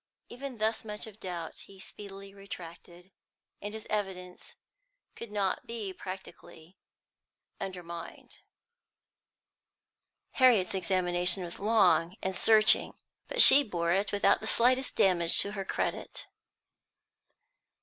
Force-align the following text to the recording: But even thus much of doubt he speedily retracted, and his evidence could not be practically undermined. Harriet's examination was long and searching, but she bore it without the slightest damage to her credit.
But 0.29 0.33
even 0.33 0.57
thus 0.57 0.83
much 0.83 1.05
of 1.05 1.19
doubt 1.19 1.59
he 1.67 1.79
speedily 1.79 2.33
retracted, 2.33 3.11
and 3.61 3.71
his 3.71 3.85
evidence 3.87 4.55
could 5.15 5.31
not 5.31 5.67
be 5.67 5.93
practically 5.93 6.75
undermined. 7.59 8.39
Harriet's 10.31 10.73
examination 10.73 11.43
was 11.43 11.59
long 11.59 12.15
and 12.23 12.35
searching, 12.35 12.93
but 13.27 13.43
she 13.43 13.61
bore 13.63 13.91
it 13.93 14.11
without 14.11 14.39
the 14.39 14.47
slightest 14.47 14.95
damage 14.95 15.39
to 15.41 15.51
her 15.51 15.63
credit. 15.65 16.25